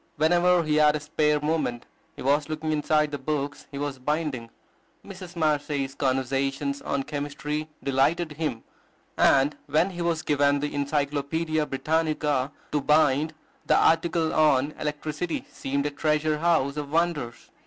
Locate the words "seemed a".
15.51-15.91